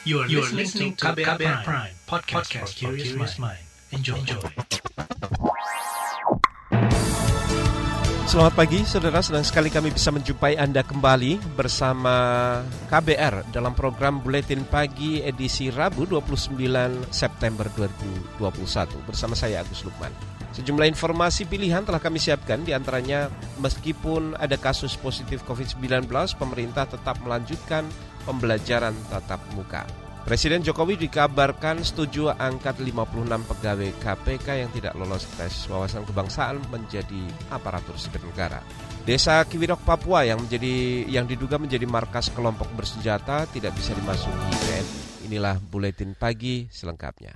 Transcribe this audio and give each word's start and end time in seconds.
You 0.00 0.24
are, 0.24 0.28
you 0.32 0.40
are 0.40 0.48
listening 0.56 0.96
to 0.96 1.12
KBR, 1.12 1.36
KBR 1.36 1.60
Prime, 1.60 1.60
Prime 1.60 1.92
podcast, 2.08 2.48
podcast 2.48 2.72
for 2.72 2.96
curious 2.96 3.36
mind. 3.36 3.60
Enjoy. 3.92 4.16
Enjoy. 4.16 4.40
Selamat 8.24 8.54
pagi, 8.56 8.80
saudara. 8.88 9.20
Senang 9.20 9.44
sekali 9.44 9.68
kami 9.68 9.92
bisa 9.92 10.08
menjumpai 10.08 10.56
Anda 10.56 10.80
kembali 10.88 11.52
bersama 11.52 12.16
KBR 12.88 13.52
dalam 13.52 13.76
program 13.76 14.24
Buletin 14.24 14.64
Pagi 14.64 15.20
edisi 15.20 15.68
Rabu 15.68 16.08
29 16.08 16.56
September 17.12 17.68
2021 17.76 18.40
bersama 19.04 19.36
saya 19.36 19.60
Agus 19.60 19.84
Lukman. 19.84 20.16
Sejumlah 20.56 20.88
informasi 20.88 21.44
pilihan 21.44 21.84
telah 21.84 22.00
kami 22.00 22.16
siapkan 22.16 22.64
di 22.64 22.72
antaranya 22.72 23.28
meskipun 23.60 24.32
ada 24.40 24.56
kasus 24.56 24.96
positif 24.96 25.44
COVID-19, 25.44 26.08
pemerintah 26.40 26.88
tetap 26.88 27.20
melanjutkan 27.20 27.84
pembelajaran 28.24 28.94
tatap 29.08 29.40
muka. 29.54 29.84
Presiden 30.20 30.60
Jokowi 30.60 31.00
dikabarkan 31.00 31.80
setuju 31.80 32.28
angkat 32.30 32.76
56 32.84 33.50
pegawai 33.50 33.90
KPK 34.04 34.46
yang 34.62 34.70
tidak 34.70 34.92
lolos 34.94 35.24
tes 35.34 35.64
wawasan 35.66 36.04
kebangsaan 36.04 36.60
menjadi 36.68 37.24
aparatur 37.48 37.96
sipil 37.96 38.28
negara. 38.28 38.60
Desa 39.08 39.40
Kiwirok 39.48 39.80
Papua 39.80 40.28
yang 40.28 40.44
menjadi 40.44 41.08
yang 41.08 41.24
diduga 41.24 41.56
menjadi 41.56 41.88
markas 41.88 42.28
kelompok 42.30 42.68
bersenjata 42.76 43.48
tidak 43.48 43.72
bisa 43.72 43.96
dimasuki. 43.96 44.54
Inilah 45.24 45.56
buletin 45.56 46.12
pagi 46.12 46.68
selengkapnya. 46.68 47.32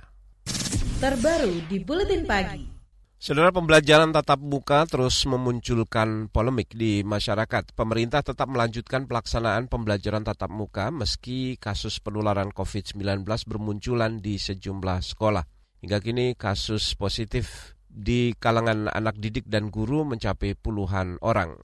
Terbaru 1.01 1.65
di 1.65 1.81
buletin 1.81 2.23
pagi. 2.23 2.74
Saudara 3.15 3.47
pembelajaran 3.55 4.11
tatap 4.11 4.43
muka 4.43 4.83
terus 4.91 5.23
memunculkan 5.23 6.27
polemik 6.27 6.75
di 6.75 6.99
masyarakat. 6.99 7.71
Pemerintah 7.71 8.19
tetap 8.19 8.51
melanjutkan 8.51 9.07
pelaksanaan 9.07 9.71
pembelajaran 9.71 10.27
tatap 10.27 10.51
muka 10.51 10.91
meski 10.91 11.55
kasus 11.55 12.03
penularan 12.03 12.51
COVID-19 12.51 13.23
bermunculan 13.47 14.19
di 14.19 14.35
sejumlah 14.35 14.99
sekolah. 14.99 15.47
Hingga 15.79 16.03
kini 16.03 16.35
kasus 16.35 16.91
positif 16.99 17.79
di 17.87 18.35
kalangan 18.35 18.91
anak 18.91 19.15
didik 19.15 19.47
dan 19.47 19.71
guru 19.71 20.03
mencapai 20.03 20.51
puluhan 20.59 21.15
orang. 21.23 21.55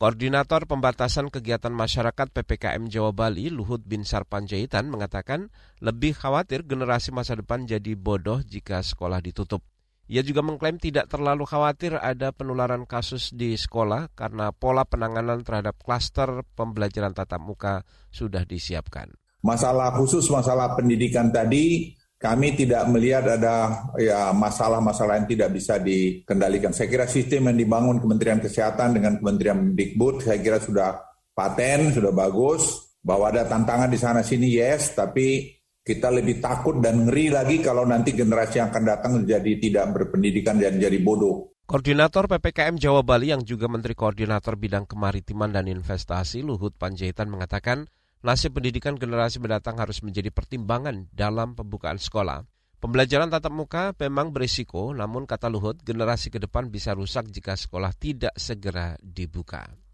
Koordinator 0.00 0.64
Pembatasan 0.64 1.28
Kegiatan 1.28 1.74
Masyarakat 1.74 2.32
PPKM 2.32 2.88
Jawa 2.88 3.12
Bali, 3.12 3.52
Luhut 3.52 3.84
Binsar 3.84 4.24
Panjaitan, 4.24 4.88
mengatakan 4.88 5.52
lebih 5.84 6.16
khawatir 6.16 6.64
generasi 6.64 7.12
masa 7.12 7.36
depan 7.36 7.68
jadi 7.68 7.92
bodoh 7.92 8.40
jika 8.40 8.80
sekolah 8.80 9.20
ditutup. 9.20 9.60
Ia 10.08 10.24
juga 10.24 10.40
mengklaim 10.40 10.80
tidak 10.80 11.12
terlalu 11.12 11.44
khawatir 11.44 12.00
ada 12.00 12.32
penularan 12.32 12.88
kasus 12.88 13.28
di 13.36 13.52
sekolah 13.60 14.08
karena 14.16 14.56
pola 14.56 14.88
penanganan 14.88 15.44
terhadap 15.44 15.76
klaster 15.84 16.48
pembelajaran 16.56 17.12
tatap 17.12 17.36
muka 17.44 17.84
sudah 18.08 18.48
disiapkan. 18.48 19.12
Masalah 19.44 19.92
khusus 20.00 20.24
masalah 20.32 20.72
pendidikan 20.80 21.28
tadi 21.28 21.92
kami 22.16 22.56
tidak 22.56 22.88
melihat 22.88 23.38
ada 23.38 23.86
ya 24.00 24.32
masalah-masalah 24.32 25.20
yang 25.20 25.28
tidak 25.28 25.52
bisa 25.52 25.76
dikendalikan. 25.76 26.72
Saya 26.72 26.88
kira 26.88 27.04
sistem 27.04 27.52
yang 27.52 27.60
dibangun 27.60 28.00
Kementerian 28.00 28.40
Kesehatan 28.40 28.96
dengan 28.96 29.20
Kementerian 29.20 29.76
Dikbud 29.76 30.24
saya 30.24 30.40
kira 30.40 30.56
sudah 30.58 30.98
paten, 31.36 31.92
sudah 31.92 32.10
bagus. 32.10 32.90
Bahwa 32.98 33.30
ada 33.30 33.46
tantangan 33.46 33.86
di 33.86 33.94
sana 33.94 34.26
sini 34.26 34.58
yes, 34.58 34.98
tapi 34.98 35.57
kita 35.88 36.12
lebih 36.12 36.44
takut 36.44 36.76
dan 36.84 37.08
ngeri 37.08 37.32
lagi 37.32 37.64
kalau 37.64 37.88
nanti 37.88 38.12
generasi 38.12 38.60
yang 38.60 38.68
akan 38.68 38.84
datang 38.84 39.12
jadi 39.24 39.56
tidak 39.56 39.88
berpendidikan 39.96 40.60
dan 40.60 40.76
jadi 40.76 41.00
bodoh. 41.00 41.56
Koordinator 41.64 42.28
PPKM 42.28 42.76
Jawa 42.76 43.00
Bali 43.00 43.32
yang 43.32 43.40
juga 43.40 43.72
Menteri 43.72 43.96
Koordinator 43.96 44.60
Bidang 44.60 44.84
Kemaritiman 44.84 45.48
dan 45.48 45.64
Investasi 45.64 46.44
Luhut 46.44 46.76
Panjaitan 46.76 47.32
mengatakan 47.32 47.88
nasib 48.20 48.60
pendidikan 48.60 49.00
generasi 49.00 49.40
mendatang 49.40 49.80
harus 49.80 50.04
menjadi 50.04 50.28
pertimbangan 50.28 51.08
dalam 51.08 51.56
pembukaan 51.56 51.96
sekolah. 51.96 52.44
Pembelajaran 52.78 53.32
tatap 53.32 53.50
muka 53.50 53.96
memang 53.96 54.30
berisiko, 54.30 54.92
namun 54.92 55.24
kata 55.24 55.48
Luhut, 55.48 55.80
generasi 55.80 56.28
ke 56.28 56.38
depan 56.38 56.68
bisa 56.68 56.92
rusak 56.92 57.26
jika 57.32 57.56
sekolah 57.56 57.90
tidak 57.96 58.36
segera 58.36 58.94
dibuka. 59.00 59.87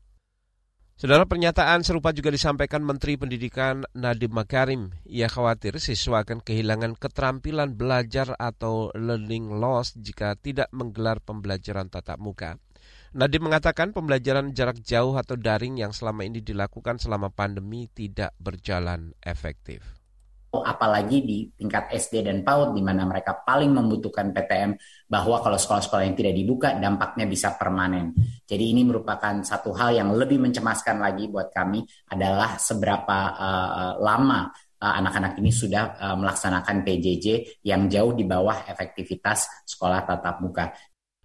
Saudara 0.94 1.26
pernyataan 1.26 1.82
serupa 1.82 2.14
juga 2.14 2.30
disampaikan 2.30 2.78
Menteri 2.78 3.18
Pendidikan 3.18 3.82
Nadiem 3.98 4.30
Makarim. 4.30 4.94
Ia 5.10 5.26
khawatir 5.26 5.82
siswa 5.82 6.22
akan 6.22 6.38
kehilangan 6.38 6.94
keterampilan 6.94 7.74
belajar 7.74 8.38
atau 8.38 8.94
learning 8.94 9.58
loss 9.58 9.98
jika 9.98 10.38
tidak 10.38 10.70
menggelar 10.70 11.18
pembelajaran 11.18 11.90
tatap 11.90 12.22
muka. 12.22 12.62
Nadiem 13.10 13.42
mengatakan 13.42 13.90
pembelajaran 13.90 14.54
jarak 14.54 14.78
jauh 14.86 15.18
atau 15.18 15.34
daring 15.34 15.82
yang 15.82 15.90
selama 15.90 16.22
ini 16.22 16.38
dilakukan 16.38 17.02
selama 17.02 17.26
pandemi 17.26 17.90
tidak 17.90 18.30
berjalan 18.38 19.18
efektif 19.18 20.03
apalagi 20.62 21.18
di 21.24 21.38
tingkat 21.56 21.90
SD 21.90 22.22
dan 22.22 22.46
PAUD 22.46 22.76
di 22.76 22.82
mana 22.84 23.02
mereka 23.08 23.42
paling 23.42 23.72
membutuhkan 23.74 24.30
PTM 24.30 24.76
bahwa 25.08 25.42
kalau 25.42 25.58
sekolah-sekolah 25.58 26.04
yang 26.06 26.14
tidak 26.14 26.34
dibuka 26.36 26.76
dampaknya 26.78 27.26
bisa 27.26 27.58
permanen. 27.58 28.14
Jadi 28.44 28.76
ini 28.76 28.86
merupakan 28.86 29.42
satu 29.42 29.74
hal 29.74 29.98
yang 29.98 30.14
lebih 30.14 30.38
mencemaskan 30.38 31.02
lagi 31.02 31.26
buat 31.26 31.50
kami 31.50 31.82
adalah 32.12 32.60
seberapa 32.60 33.18
uh, 33.34 33.92
lama 33.98 34.52
uh, 34.84 34.94
anak-anak 35.00 35.40
ini 35.40 35.50
sudah 35.50 35.96
uh, 35.96 36.16
melaksanakan 36.20 36.84
PJJ 36.84 37.26
yang 37.64 37.88
jauh 37.88 38.12
di 38.12 38.28
bawah 38.28 38.68
efektivitas 38.68 39.64
sekolah 39.64 40.04
tatap 40.04 40.44
muka. 40.44 40.70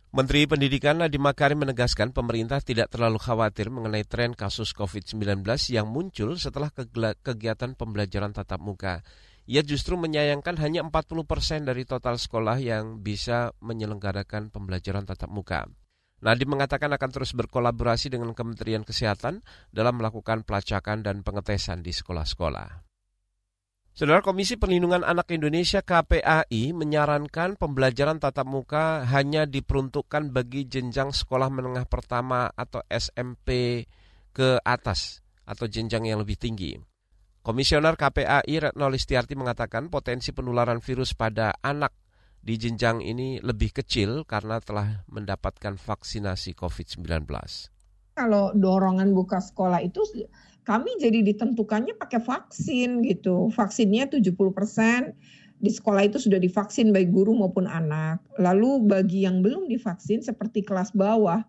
Menteri 0.09 0.49
Pendidikan 0.49 0.97
Nadiem 0.97 1.21
Makarim 1.21 1.61
menegaskan 1.61 2.09
pemerintah 2.09 2.57
tidak 2.65 2.89
terlalu 2.89 3.21
khawatir 3.21 3.69
mengenai 3.69 4.01
tren 4.09 4.33
kasus 4.33 4.73
COVID-19 4.73 5.45
yang 5.69 5.85
muncul 5.85 6.33
setelah 6.33 6.73
kegiatan 7.21 7.77
pembelajaran 7.77 8.33
tatap 8.33 8.57
muka. 8.57 9.05
Ia 9.45 9.61
justru 9.61 10.01
menyayangkan 10.01 10.57
hanya 10.65 10.81
40 10.81 11.29
persen 11.29 11.61
dari 11.61 11.85
total 11.85 12.17
sekolah 12.17 12.57
yang 12.57 13.05
bisa 13.05 13.53
menyelenggarakan 13.61 14.49
pembelajaran 14.49 15.05
tatap 15.05 15.29
muka. 15.29 15.69
Nadiem 16.25 16.57
mengatakan 16.57 16.89
akan 16.89 17.09
terus 17.13 17.37
berkolaborasi 17.37 18.09
dengan 18.09 18.33
Kementerian 18.33 18.81
Kesehatan 18.81 19.45
dalam 19.69 20.01
melakukan 20.01 20.41
pelacakan 20.41 21.05
dan 21.05 21.21
pengetesan 21.21 21.85
di 21.85 21.93
sekolah-sekolah. 21.93 22.88
Saudara 23.99 24.23
Komisi 24.23 24.55
Perlindungan 24.55 25.03
Anak 25.03 25.27
Indonesia 25.35 25.83
KPAI 25.83 26.71
menyarankan 26.71 27.59
pembelajaran 27.59 28.15
tatap 28.23 28.47
muka 28.47 29.03
hanya 29.03 29.43
diperuntukkan 29.43 30.31
bagi 30.31 30.71
jenjang 30.71 31.11
sekolah 31.11 31.51
menengah 31.51 31.83
pertama 31.83 32.47
atau 32.55 32.79
SMP 32.87 33.83
ke 34.31 34.55
atas 34.63 35.19
atau 35.43 35.67
jenjang 35.67 36.07
yang 36.07 36.23
lebih 36.23 36.39
tinggi. 36.39 36.79
Komisioner 37.43 37.99
KPAI 37.99 38.71
Retno 38.71 38.87
Listiarti 38.87 39.35
mengatakan 39.35 39.91
potensi 39.91 40.31
penularan 40.31 40.79
virus 40.79 41.11
pada 41.11 41.51
anak 41.59 41.91
di 42.39 42.55
jenjang 42.55 43.03
ini 43.03 43.43
lebih 43.43 43.83
kecil 43.83 44.23
karena 44.23 44.63
telah 44.63 45.03
mendapatkan 45.11 45.75
vaksinasi 45.75 46.55
COVID-19. 46.55 47.03
Kalau 48.15 48.55
dorongan 48.55 49.11
buka 49.11 49.43
sekolah 49.43 49.83
itu 49.83 49.99
kami 50.69 51.01
jadi 51.01 51.25
ditentukannya 51.25 51.97
pakai 51.97 52.21
vaksin 52.21 53.01
gitu. 53.01 53.49
Vaksinnya 53.49 54.05
70% 54.05 55.17
di 55.57 55.71
sekolah 55.73 56.05
itu 56.05 56.21
sudah 56.21 56.37
divaksin 56.37 56.93
baik 56.93 57.09
guru 57.09 57.33
maupun 57.33 57.65
anak. 57.65 58.21
Lalu 58.37 58.85
bagi 58.85 59.25
yang 59.25 59.41
belum 59.41 59.65
divaksin 59.65 60.21
seperti 60.21 60.61
kelas 60.61 60.93
bawah, 60.93 61.41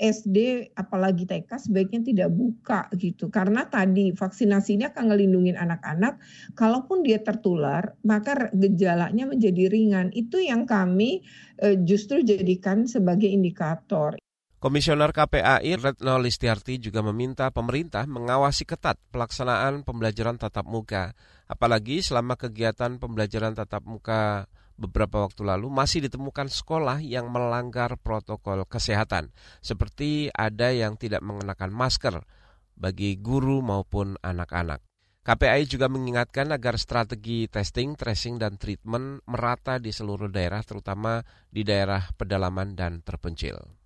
SD 0.00 0.72
apalagi 0.72 1.28
TK 1.28 1.68
sebaiknya 1.68 2.00
tidak 2.00 2.30
buka 2.32 2.88
gitu 2.96 3.28
karena 3.28 3.68
tadi 3.68 4.14
vaksinasi 4.16 4.80
ini 4.80 4.88
akan 4.88 5.12
ngelindungin 5.12 5.60
anak-anak 5.60 6.16
kalaupun 6.56 7.04
dia 7.04 7.20
tertular 7.20 7.92
maka 8.00 8.48
gejalanya 8.56 9.28
menjadi 9.28 9.68
ringan 9.68 10.08
itu 10.16 10.40
yang 10.40 10.64
kami 10.64 11.20
eh, 11.60 11.76
justru 11.84 12.24
jadikan 12.24 12.88
sebagai 12.88 13.28
indikator 13.28 14.16
Komisioner 14.62 15.10
KPAI 15.10 15.74
Retno 15.74 16.22
Listiarti 16.22 16.78
juga 16.78 17.02
meminta 17.02 17.50
pemerintah 17.50 18.06
mengawasi 18.06 18.62
ketat 18.62 18.94
pelaksanaan 19.10 19.82
pembelajaran 19.82 20.38
tatap 20.38 20.70
muka. 20.70 21.18
Apalagi 21.50 21.98
selama 21.98 22.38
kegiatan 22.38 23.02
pembelajaran 23.02 23.58
tatap 23.58 23.82
muka 23.82 24.46
beberapa 24.78 25.26
waktu 25.26 25.42
lalu 25.42 25.66
masih 25.66 26.06
ditemukan 26.06 26.46
sekolah 26.46 27.02
yang 27.02 27.26
melanggar 27.34 27.98
protokol 27.98 28.62
kesehatan. 28.70 29.34
Seperti 29.58 30.30
ada 30.30 30.70
yang 30.70 30.94
tidak 30.94 31.26
mengenakan 31.26 31.74
masker 31.74 32.22
bagi 32.78 33.18
guru 33.18 33.66
maupun 33.66 34.14
anak-anak. 34.22 34.78
KPAI 35.26 35.66
juga 35.66 35.90
mengingatkan 35.90 36.54
agar 36.54 36.78
strategi 36.78 37.50
testing, 37.50 37.98
tracing, 37.98 38.38
dan 38.38 38.62
treatment 38.62 39.26
merata 39.26 39.82
di 39.82 39.90
seluruh 39.90 40.30
daerah, 40.30 40.62
terutama 40.62 41.18
di 41.50 41.66
daerah 41.66 42.14
pedalaman 42.14 42.78
dan 42.78 43.02
terpencil. 43.02 43.81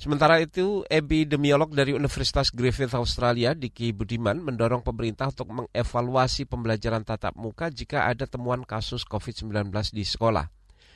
Sementara 0.00 0.40
itu, 0.40 0.80
epidemiolog 0.88 1.76
dari 1.76 1.92
Universitas 1.92 2.48
Griffith 2.48 2.96
Australia, 2.96 3.52
Diki 3.52 3.92
Budiman, 3.92 4.40
mendorong 4.40 4.80
pemerintah 4.80 5.28
untuk 5.28 5.52
mengevaluasi 5.52 6.48
pembelajaran 6.48 7.04
tatap 7.04 7.36
muka 7.36 7.68
jika 7.68 8.08
ada 8.08 8.24
temuan 8.24 8.64
kasus 8.64 9.04
COVID-19 9.04 9.68
di 9.92 10.00
sekolah. 10.00 10.48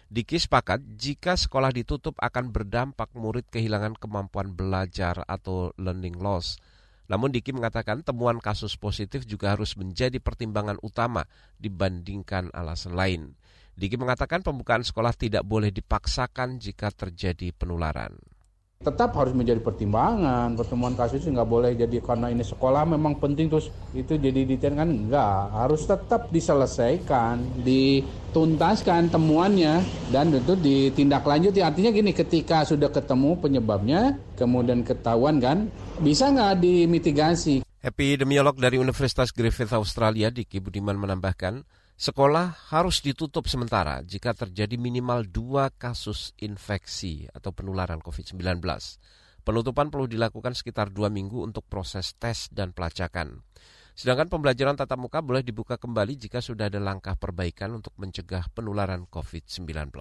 Diki 0.08 0.40
sepakat 0.40 0.96
jika 0.96 1.36
sekolah 1.36 1.68
ditutup 1.76 2.16
akan 2.16 2.48
berdampak 2.48 3.12
murid 3.12 3.44
kehilangan 3.52 3.92
kemampuan 4.00 4.56
belajar 4.56 5.20
atau 5.28 5.76
learning 5.76 6.16
loss. 6.16 6.56
Namun 7.04 7.28
Diki 7.28 7.52
mengatakan 7.52 8.00
temuan 8.00 8.40
kasus 8.40 8.72
positif 8.80 9.28
juga 9.28 9.52
harus 9.52 9.76
menjadi 9.76 10.16
pertimbangan 10.16 10.80
utama 10.80 11.28
dibandingkan 11.60 12.48
alasan 12.56 12.96
lain. 12.96 13.36
Diki 13.76 14.00
mengatakan 14.00 14.40
pembukaan 14.40 14.80
sekolah 14.80 15.12
tidak 15.12 15.44
boleh 15.44 15.68
dipaksakan 15.68 16.56
jika 16.56 16.88
terjadi 16.88 17.52
penularan 17.52 18.16
tetap 18.84 19.16
harus 19.16 19.32
menjadi 19.32 19.58
pertimbangan. 19.64 20.52
Pertemuan 20.54 20.92
kasus 20.92 21.25
nggak 21.25 21.48
boleh 21.48 21.72
jadi 21.72 21.98
karena 22.04 22.28
ini 22.28 22.44
sekolah 22.44 22.84
memang 22.84 23.16
penting 23.16 23.48
terus 23.48 23.72
itu 23.96 24.20
jadi 24.20 24.44
ditentukan 24.44 25.08
enggak 25.08 25.50
harus 25.56 25.88
tetap 25.88 26.28
diselesaikan 26.28 27.64
dituntaskan 27.64 29.08
temuannya 29.08 29.81
dan 30.12 30.28
itu 30.36 30.52
ditindaklanjuti. 30.54 31.64
Artinya 31.64 31.90
gini 31.90 32.12
ketika 32.12 32.69
sudah 32.69 32.92
ketemu 32.92 33.40
penyebabnya 33.40 34.20
kemudian 34.36 34.84
ketahuan 34.84 35.40
kan 35.40 35.72
bisa 36.04 36.28
nggak 36.28 36.60
dimitigasi? 36.60 37.64
Epidemiolog 37.84 38.56
dari 38.56 38.80
Universitas 38.80 39.32
Griffith 39.32 39.72
Australia 39.72 40.28
Diki 40.32 40.60
Budiman 40.60 40.96
menambahkan 40.96 41.64
Sekolah 41.94 42.75
harus 42.75 42.99
ditutup 43.06 43.46
sementara 43.46 44.02
jika 44.02 44.35
terjadi 44.35 44.75
minimal 44.75 45.23
dua 45.31 45.70
kasus 45.70 46.35
infeksi 46.43 47.31
atau 47.31 47.55
penularan 47.55 48.02
COVID-19. 48.02 48.58
Penutupan 49.46 49.94
perlu 49.94 50.11
dilakukan 50.11 50.58
sekitar 50.58 50.91
dua 50.91 51.06
minggu 51.06 51.38
untuk 51.38 51.62
proses 51.70 52.19
tes 52.19 52.50
dan 52.50 52.75
pelacakan. 52.75 53.46
Sedangkan 53.94 54.26
pembelajaran 54.26 54.75
tatap 54.75 54.99
muka 54.99 55.23
boleh 55.23 55.46
dibuka 55.46 55.79
kembali 55.79 56.19
jika 56.19 56.43
sudah 56.43 56.67
ada 56.67 56.82
langkah 56.82 57.14
perbaikan 57.14 57.79
untuk 57.79 57.94
mencegah 57.94 58.50
penularan 58.50 59.06
COVID-19. 59.06 59.94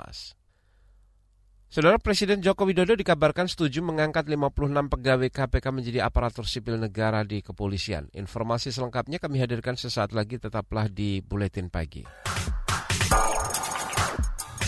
Saudara 1.74 1.98
Presiden 1.98 2.38
Joko 2.38 2.70
Widodo 2.70 2.94
dikabarkan 2.94 3.50
setuju 3.50 3.82
mengangkat 3.82 4.30
56 4.30 4.94
pegawai 4.94 5.26
KPK 5.26 5.66
menjadi 5.74 6.06
aparatur 6.06 6.46
sipil 6.46 6.78
negara 6.78 7.26
di 7.26 7.42
kepolisian. 7.42 8.14
Informasi 8.14 8.70
selengkapnya 8.70 9.18
kami 9.18 9.42
hadirkan 9.42 9.74
sesaat 9.74 10.14
lagi 10.14 10.38
tetaplah 10.38 10.86
di 10.86 11.26
Buletin 11.26 11.74
Pagi. 11.74 12.06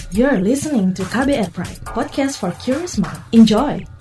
You're 0.09 0.41
listening 0.41 0.97
to 0.97 1.05
KBR 1.05 1.53
Pride, 1.53 1.85
podcast 1.85 2.41
for 2.41 2.49
curious 2.57 2.97
mind. 2.97 3.21
Enjoy! 3.37 3.94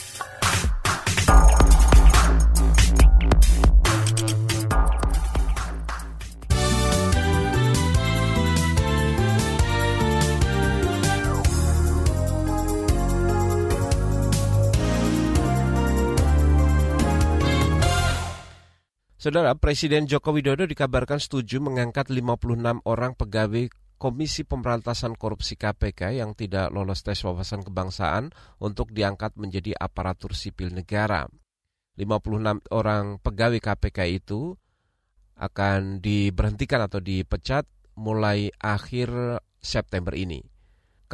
Saudara, 19.25 19.57
Presiden 19.57 20.05
Joko 20.05 20.37
Widodo 20.37 20.69
dikabarkan 20.69 21.17
setuju 21.17 21.57
mengangkat 21.57 22.13
56 22.13 22.85
orang 22.85 23.17
pegawai 23.17 23.73
Komisi 23.97 24.45
Pemberantasan 24.45 25.17
Korupsi 25.17 25.57
KPK 25.57 26.21
yang 26.21 26.37
tidak 26.37 26.69
lolos 26.69 27.01
tes 27.01 27.25
wawasan 27.25 27.65
kebangsaan 27.65 28.37
untuk 28.61 28.93
diangkat 28.93 29.33
menjadi 29.41 29.81
aparatur 29.81 30.37
sipil 30.37 30.77
negara. 30.77 31.25
56 31.97 32.69
orang 32.69 33.17
pegawai 33.17 33.65
KPK 33.65 33.99
itu 34.13 34.61
akan 35.41 36.05
diberhentikan 36.05 36.85
atau 36.85 37.01
dipecat 37.01 37.65
mulai 37.97 38.53
akhir 38.61 39.41
September 39.57 40.13
ini. 40.13 40.45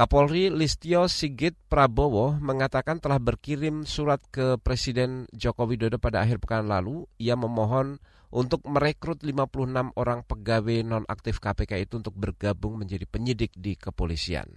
Kapolri 0.01 0.49
Listio 0.49 1.13
Sigit 1.13 1.53
Prabowo 1.69 2.33
mengatakan 2.41 3.05
telah 3.05 3.21
berkirim 3.21 3.85
surat 3.85 4.17
ke 4.33 4.57
Presiden 4.57 5.29
Joko 5.29 5.69
Widodo 5.69 6.01
pada 6.01 6.25
akhir 6.25 6.41
pekan 6.41 6.73
lalu. 6.73 7.05
Ia 7.21 7.37
memohon 7.37 8.01
untuk 8.33 8.65
merekrut 8.65 9.21
56 9.21 9.93
orang 10.01 10.25
pegawai 10.25 10.89
nonaktif 10.89 11.37
KPK 11.37 11.85
itu 11.85 12.01
untuk 12.01 12.17
bergabung 12.17 12.81
menjadi 12.81 13.05
penyidik 13.05 13.53
di 13.53 13.77
kepolisian. 13.77 14.49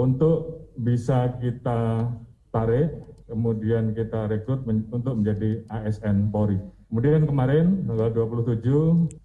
Untuk 0.00 0.72
bisa 0.80 1.36
kita 1.44 2.08
tarik, 2.48 2.88
kemudian 3.28 3.92
kita 3.92 4.32
rekrut 4.32 4.64
men 4.64 4.88
untuk 4.88 5.20
menjadi 5.20 5.60
ASN 5.68 6.32
Polri. 6.32 6.56
Kemudian 6.88 7.28
kemarin 7.28 7.84
tanggal 7.84 8.32
27 8.32 8.64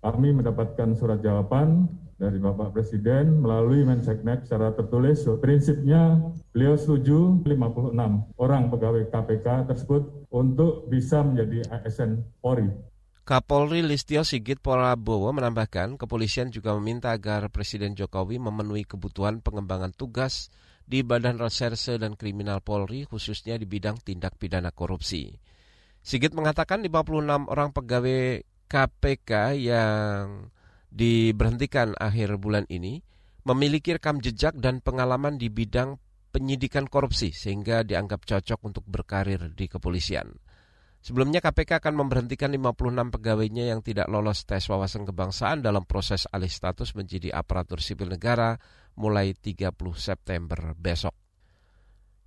kami 0.03 0.35
mendapatkan 0.35 0.99
surat 0.99 1.23
jawaban 1.23 1.87
dari 2.19 2.35
Bapak 2.35 2.75
Presiden 2.75 3.39
melalui 3.39 3.87
Menseknek 3.87 4.43
secara 4.43 4.75
tertulis. 4.75 5.23
Prinsipnya 5.39 6.19
beliau 6.51 6.75
setuju 6.75 7.39
56 7.47 7.95
orang 8.35 8.63
pegawai 8.67 9.07
KPK 9.07 9.47
tersebut 9.71 10.27
untuk 10.27 10.91
bisa 10.91 11.23
menjadi 11.23 11.63
ASN 11.71 12.19
Polri. 12.43 12.67
Kapolri 13.23 13.85
Listio 13.85 14.27
Sigit 14.27 14.59
Prabowo 14.59 15.31
menambahkan 15.31 15.95
kepolisian 15.95 16.51
juga 16.51 16.75
meminta 16.75 17.15
agar 17.15 17.47
Presiden 17.53 17.95
Jokowi 17.95 18.41
memenuhi 18.41 18.83
kebutuhan 18.83 19.39
pengembangan 19.39 19.95
tugas 19.95 20.51
di 20.89 21.05
Badan 21.05 21.37
Reserse 21.37 22.01
dan 22.01 22.17
Kriminal 22.17 22.59
Polri 22.65 23.05
khususnya 23.05 23.55
di 23.55 23.69
bidang 23.69 24.01
tindak 24.01 24.35
pidana 24.41 24.73
korupsi. 24.73 25.37
Sigit 26.01 26.33
mengatakan 26.33 26.81
56 26.81 27.53
orang 27.53 27.69
pegawai 27.69 28.41
KPK 28.65 29.31
yang 29.61 30.49
diberhentikan 30.89 31.93
akhir 31.95 32.37
bulan 32.41 32.65
ini 32.69 33.01
memiliki 33.45 33.95
rekam 33.95 34.19
jejak 34.19 34.57
dan 34.57 34.81
pengalaman 34.83 35.39
di 35.39 35.47
bidang 35.47 35.97
penyidikan 36.29 36.85
korupsi 36.85 37.33
sehingga 37.33 37.81
dianggap 37.81 38.25
cocok 38.25 38.59
untuk 38.65 38.85
berkarir 38.85 39.53
di 39.53 39.65
kepolisian. 39.65 40.29
Sebelumnya 40.99 41.39
KPK 41.39 41.79
akan 41.79 41.95
memberhentikan 41.95 42.51
56 42.51 43.15
pegawainya 43.15 43.71
yang 43.71 43.79
tidak 43.79 44.11
lolos 44.11 44.43
tes 44.43 44.67
wawasan 44.67 45.07
kebangsaan 45.07 45.63
dalam 45.63 45.87
proses 45.87 46.27
alih 46.27 46.51
status 46.51 46.91
menjadi 46.91 47.31
aparatur 47.31 47.79
sipil 47.79 48.11
negara 48.11 48.59
mulai 48.99 49.31
30 49.31 49.71
September 49.95 50.75
besok. 50.75 51.15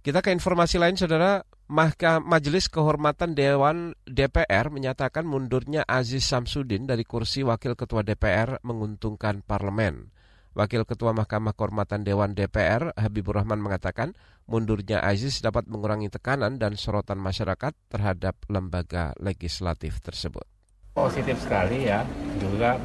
Kita 0.02 0.24
ke 0.24 0.32
informasi 0.32 0.80
lain, 0.80 0.96
Saudara. 0.96 1.44
Mahkamah 1.72 2.20
Majelis 2.28 2.68
Kehormatan 2.68 3.32
Dewan 3.32 3.96
DPR 4.04 4.68
menyatakan 4.68 5.24
mundurnya 5.24 5.88
Aziz 5.88 6.28
Samsudin 6.28 6.84
dari 6.84 7.00
kursi 7.00 7.40
Wakil 7.48 7.80
Ketua 7.80 8.04
DPR 8.04 8.60
menguntungkan 8.60 9.40
parlemen. 9.40 10.12
Wakil 10.52 10.84
Ketua 10.84 11.16
Mahkamah 11.16 11.56
Kehormatan 11.56 12.04
Dewan 12.04 12.36
DPR 12.36 12.92
Habibur 12.92 13.40
Rahman 13.40 13.64
mengatakan 13.64 14.12
mundurnya 14.44 15.00
Aziz 15.00 15.40
dapat 15.40 15.64
mengurangi 15.64 16.12
tekanan 16.12 16.60
dan 16.60 16.76
sorotan 16.76 17.16
masyarakat 17.16 17.72
terhadap 17.88 18.36
lembaga 18.52 19.16
legislatif 19.16 20.04
tersebut. 20.04 20.44
Positif 20.92 21.40
sekali 21.40 21.88
ya, 21.88 22.04
juga 22.36 22.76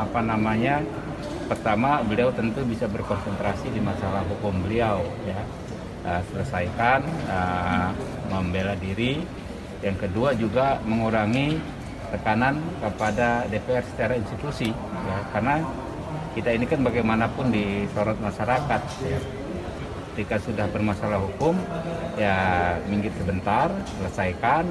apa 0.00 0.24
namanya 0.24 0.80
pertama 1.52 2.00
beliau 2.00 2.32
tentu 2.32 2.64
bisa 2.64 2.88
berkonsentrasi 2.88 3.68
di 3.76 3.80
masalah 3.84 4.24
hukum 4.24 4.56
beliau 4.64 5.04
ya 5.28 5.44
uh, 6.06 6.22
selesaikan 6.30 7.00
uh, 7.30 7.90
membela 8.30 8.74
diri 8.78 9.22
yang 9.82 9.98
kedua 9.98 10.34
juga 10.38 10.78
mengurangi 10.86 11.58
tekanan 12.14 12.60
kepada 12.78 13.48
DPR 13.48 13.82
secara 13.82 14.14
institusi 14.14 14.70
ya 14.74 15.18
karena 15.32 15.64
kita 16.32 16.50
ini 16.54 16.64
kan 16.64 16.80
bagaimanapun 16.80 17.52
disorot 17.52 18.16
masyarakat 18.20 18.82
ya. 19.04 19.20
ketika 20.12 20.36
sudah 20.44 20.66
bermasalah 20.68 21.18
hukum 21.20 21.56
ya 22.20 22.36
minggir 22.86 23.12
sebentar 23.16 23.72
selesaikan 23.96 24.68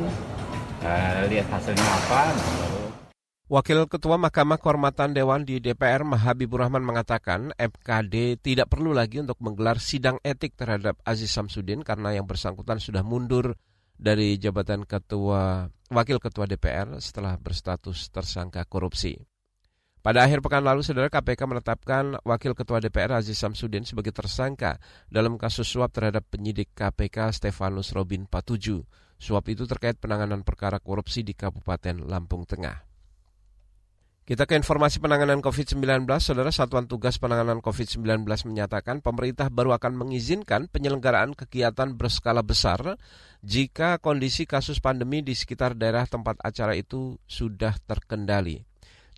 uh, 0.85 1.25
lihat 1.27 1.49
hasilnya 1.49 1.81
apa 1.85 2.21
nah, 2.29 2.80
Wakil 3.51 3.83
Ketua 3.91 4.15
Mahkamah 4.15 4.63
Kehormatan 4.63 5.11
Dewan 5.11 5.43
di 5.43 5.59
DPR 5.59 6.07
Mahabibur 6.07 6.63
Rahman 6.63 6.87
mengatakan 6.87 7.51
MKD 7.59 8.39
tidak 8.39 8.71
perlu 8.71 8.95
lagi 8.95 9.19
untuk 9.19 9.43
menggelar 9.43 9.75
sidang 9.83 10.23
etik 10.23 10.55
terhadap 10.55 10.95
Aziz 11.03 11.35
Samsudin 11.35 11.83
karena 11.83 12.15
yang 12.15 12.23
bersangkutan 12.23 12.79
sudah 12.79 13.03
mundur 13.03 13.59
dari 13.99 14.39
jabatan 14.39 14.87
Ketua 14.87 15.67
Wakil 15.91 16.23
Ketua 16.23 16.47
DPR 16.47 16.95
setelah 17.03 17.35
berstatus 17.35 18.07
tersangka 18.07 18.63
korupsi. 18.63 19.19
Pada 19.99 20.23
akhir 20.23 20.39
pekan 20.39 20.63
lalu, 20.63 20.79
saudara 20.87 21.11
KPK 21.11 21.43
menetapkan 21.43 22.23
Wakil 22.23 22.55
Ketua 22.55 22.79
DPR 22.79 23.19
Aziz 23.19 23.35
Samsudin 23.35 23.83
sebagai 23.83 24.15
tersangka 24.15 24.79
dalam 25.11 25.35
kasus 25.35 25.67
suap 25.67 25.91
terhadap 25.91 26.23
penyidik 26.31 26.71
KPK 26.71 27.35
Stefanus 27.35 27.91
Robin 27.91 28.31
Patuju. 28.31 28.87
Suap 29.19 29.43
itu 29.51 29.67
terkait 29.67 29.99
penanganan 29.99 30.47
perkara 30.47 30.79
korupsi 30.79 31.27
di 31.27 31.35
Kabupaten 31.35 32.07
Lampung 32.07 32.47
Tengah. 32.47 32.90
Kita 34.31 34.47
ke 34.47 34.55
informasi 34.55 35.03
penanganan 35.03 35.43
COVID-19, 35.43 36.07
Saudara 36.23 36.55
Satuan 36.55 36.87
Tugas 36.87 37.19
Penanganan 37.19 37.59
COVID-19 37.59 38.23
menyatakan 38.47 39.03
pemerintah 39.03 39.51
baru 39.51 39.75
akan 39.75 39.99
mengizinkan 39.99 40.71
penyelenggaraan 40.71 41.35
kegiatan 41.35 41.91
berskala 41.99 42.39
besar 42.39 42.95
jika 43.43 43.99
kondisi 43.99 44.47
kasus 44.47 44.79
pandemi 44.79 45.19
di 45.19 45.35
sekitar 45.35 45.75
daerah 45.75 46.07
tempat 46.07 46.39
acara 46.47 46.79
itu 46.79 47.19
sudah 47.27 47.75
terkendali. 47.83 48.63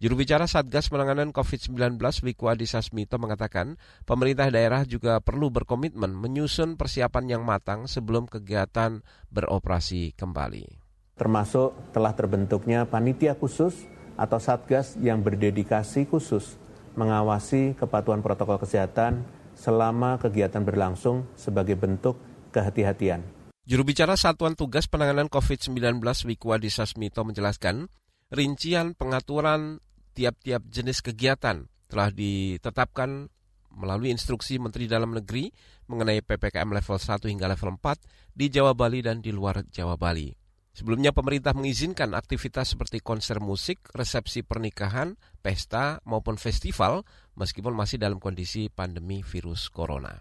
Juru 0.01 0.17
bicara 0.17 0.49
Satgas 0.49 0.89
Penanganan 0.89 1.29
COVID-19 1.29 2.01
Wiku 2.01 2.49
Adhisa 2.49 2.81
Smito 2.81 3.21
mengatakan 3.21 3.77
pemerintah 4.09 4.49
daerah 4.49 4.81
juga 4.81 5.21
perlu 5.21 5.53
berkomitmen 5.53 6.09
menyusun 6.09 6.73
persiapan 6.73 7.37
yang 7.37 7.45
matang 7.45 7.85
sebelum 7.85 8.25
kegiatan 8.25 9.05
beroperasi 9.29 10.17
kembali. 10.17 10.81
termasuk 11.13 11.93
telah 11.93 12.17
terbentuknya 12.17 12.89
panitia 12.89 13.37
khusus 13.37 13.92
atau 14.19 14.37
satgas 14.37 14.95
yang 15.01 15.21
berdedikasi 15.25 16.05
khusus 16.05 16.57
mengawasi 16.93 17.73
kepatuhan 17.77 18.21
protokol 18.21 18.61
kesehatan 18.61 19.25
selama 19.57 20.21
kegiatan 20.21 20.61
berlangsung 20.61 21.25
sebagai 21.33 21.77
bentuk 21.77 22.17
kehati-hatian. 22.53 23.25
Juru 23.63 23.87
bicara 23.87 24.19
Satuan 24.19 24.59
Tugas 24.59 24.91
Penanganan 24.91 25.31
COVID-19 25.31 26.03
Wikwadi 26.03 26.67
Sasmito 26.67 27.23
menjelaskan, 27.23 27.87
rincian 28.29 28.91
pengaturan 28.93 29.79
tiap-tiap 30.13 30.67
jenis 30.67 30.99
kegiatan 30.99 31.65
telah 31.87 32.09
ditetapkan 32.11 33.31
melalui 33.73 34.13
instruksi 34.13 34.61
Menteri 34.61 34.85
Dalam 34.85 35.15
Negeri 35.15 35.49
mengenai 35.89 36.21
PPKM 36.21 36.69
level 36.69 36.97
1 36.99 37.31
hingga 37.31 37.47
level 37.49 37.79
4 37.79 38.35
di 38.37 38.45
Jawa 38.51 38.77
Bali 38.77 39.01
dan 39.01 39.23
di 39.23 39.33
luar 39.33 39.65
Jawa 39.71 39.97
Bali. 39.97 40.42
Sebelumnya 40.73 41.13
pemerintah 41.13 41.53
mengizinkan 41.53 42.17
aktivitas 42.17 42.73
seperti 42.73 42.97
konser 42.97 43.37
musik, 43.37 43.93
resepsi 43.93 44.41
pernikahan, 44.41 45.21
pesta 45.45 46.01
maupun 46.01 46.41
festival 46.41 47.05
meskipun 47.37 47.77
masih 47.77 48.01
dalam 48.01 48.17
kondisi 48.17 48.73
pandemi 48.73 49.21
virus 49.21 49.69
corona. 49.69 50.17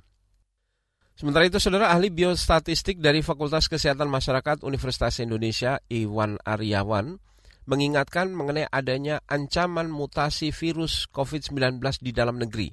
Sementara 1.16 1.49
itu, 1.49 1.56
saudara 1.56 1.88
ahli 1.88 2.12
biostatistik 2.12 3.00
dari 3.00 3.25
Fakultas 3.25 3.68
Kesehatan 3.68 4.12
Masyarakat 4.12 4.61
Universitas 4.64 5.21
Indonesia, 5.25 5.80
Iwan 5.88 6.37
Aryawan, 6.44 7.16
mengingatkan 7.64 8.32
mengenai 8.32 8.68
adanya 8.68 9.25
ancaman 9.28 9.88
mutasi 9.88 10.52
virus 10.52 11.09
COVID-19 11.09 11.80
di 12.04 12.12
dalam 12.12 12.37
negeri. 12.37 12.73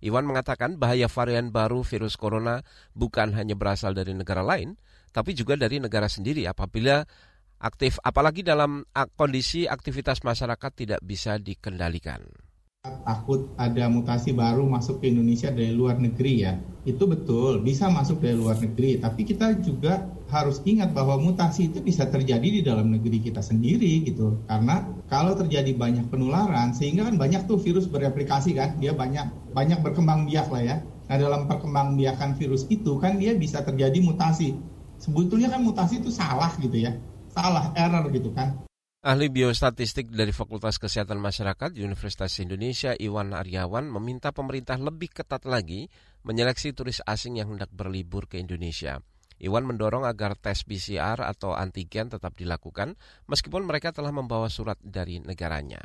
Iwan 0.00 0.24
mengatakan 0.24 0.80
bahaya 0.80 1.12
varian 1.12 1.52
baru 1.52 1.84
virus 1.84 2.16
corona 2.16 2.64
bukan 2.96 3.36
hanya 3.36 3.52
berasal 3.52 3.92
dari 3.92 4.16
negara 4.16 4.40
lain, 4.40 4.80
tapi 5.10 5.36
juga 5.36 5.58
dari 5.58 5.82
negara 5.82 6.06
sendiri 6.06 6.46
apabila 6.46 7.02
aktif, 7.60 8.00
apalagi 8.00 8.40
dalam 8.46 8.86
kondisi 9.14 9.68
aktivitas 9.68 10.24
masyarakat 10.24 10.70
tidak 10.74 11.00
bisa 11.04 11.36
dikendalikan 11.36 12.24
takut 12.80 13.52
ada 13.60 13.92
mutasi 13.92 14.32
baru 14.32 14.64
masuk 14.64 15.04
ke 15.04 15.12
Indonesia 15.12 15.52
dari 15.52 15.76
luar 15.76 16.00
negeri 16.00 16.32
ya. 16.40 16.56
Itu 16.88 17.04
betul, 17.04 17.60
bisa 17.60 17.92
masuk 17.92 18.24
dari 18.24 18.40
luar 18.40 18.56
negeri. 18.56 18.96
Tapi 18.96 19.20
kita 19.28 19.60
juga 19.60 20.08
harus 20.32 20.64
ingat 20.64 20.96
bahwa 20.96 21.20
mutasi 21.20 21.68
itu 21.68 21.84
bisa 21.84 22.08
terjadi 22.08 22.40
di 22.40 22.64
dalam 22.64 22.88
negeri 22.88 23.20
kita 23.20 23.44
sendiri 23.44 24.08
gitu. 24.08 24.40
Karena 24.48 24.80
kalau 25.12 25.36
terjadi 25.36 25.76
banyak 25.76 26.08
penularan, 26.08 26.72
sehingga 26.72 27.04
kan 27.04 27.20
banyak 27.20 27.44
tuh 27.44 27.60
virus 27.60 27.84
bereplikasi 27.84 28.56
kan, 28.56 28.80
dia 28.80 28.96
banyak 28.96 29.28
banyak 29.52 29.84
berkembang 29.84 30.24
biak 30.24 30.48
lah 30.48 30.64
ya. 30.64 30.76
Nah 30.80 31.16
dalam 31.20 31.50
perkembang 31.50 32.00
biakan 32.00 32.38
virus 32.38 32.64
itu 32.72 32.96
kan 32.96 33.20
dia 33.20 33.36
bisa 33.36 33.60
terjadi 33.60 34.00
mutasi. 34.00 34.56
Sebetulnya 35.00 35.48
kan 35.48 35.64
mutasi 35.64 35.98
itu 35.98 36.12
salah 36.12 36.52
gitu 36.60 36.76
ya, 36.76 36.92
salah 37.32 37.72
error 37.72 38.12
gitu 38.12 38.28
kan. 38.36 38.52
Ahli 39.00 39.32
biostatistik 39.32 40.12
dari 40.12 40.28
Fakultas 40.28 40.76
Kesehatan 40.76 41.16
Masyarakat 41.24 41.72
Universitas 41.80 42.36
Indonesia 42.36 42.92
Iwan 42.92 43.32
Aryawan 43.32 43.88
meminta 43.88 44.28
pemerintah 44.28 44.76
lebih 44.76 45.08
ketat 45.08 45.48
lagi 45.48 45.88
menyeleksi 46.20 46.76
turis 46.76 47.00
asing 47.08 47.40
yang 47.40 47.56
hendak 47.56 47.72
berlibur 47.72 48.28
ke 48.28 48.36
Indonesia. 48.36 49.00
Iwan 49.40 49.64
mendorong 49.64 50.04
agar 50.04 50.36
tes 50.36 50.68
PCR 50.68 51.16
atau 51.16 51.56
antigen 51.56 52.12
tetap 52.12 52.36
dilakukan 52.36 52.92
meskipun 53.24 53.64
mereka 53.64 53.88
telah 53.88 54.12
membawa 54.12 54.52
surat 54.52 54.76
dari 54.84 55.16
negaranya. 55.16 55.80